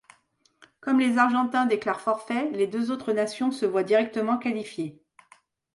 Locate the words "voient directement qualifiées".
3.67-4.99